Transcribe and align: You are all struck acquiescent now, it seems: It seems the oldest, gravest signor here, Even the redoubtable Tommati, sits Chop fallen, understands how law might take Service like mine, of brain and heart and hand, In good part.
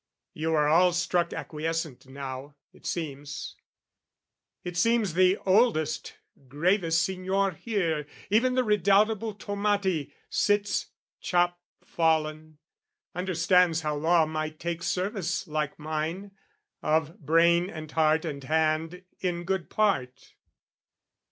You 0.33 0.55
are 0.55 0.67
all 0.67 0.93
struck 0.93 1.31
acquiescent 1.31 2.07
now, 2.07 2.55
it 2.73 2.87
seems: 2.87 3.55
It 4.63 4.75
seems 4.75 5.13
the 5.13 5.37
oldest, 5.45 6.17
gravest 6.47 7.03
signor 7.03 7.51
here, 7.51 8.07
Even 8.31 8.55
the 8.55 8.63
redoubtable 8.63 9.35
Tommati, 9.35 10.11
sits 10.27 10.87
Chop 11.19 11.61
fallen, 11.85 12.57
understands 13.13 13.81
how 13.81 13.93
law 13.95 14.25
might 14.25 14.59
take 14.59 14.81
Service 14.81 15.47
like 15.47 15.77
mine, 15.77 16.31
of 16.81 17.19
brain 17.19 17.69
and 17.69 17.91
heart 17.91 18.25
and 18.25 18.43
hand, 18.43 19.03
In 19.19 19.43
good 19.43 19.69
part. 19.69 20.33